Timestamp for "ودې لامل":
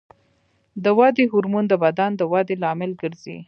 2.31-2.91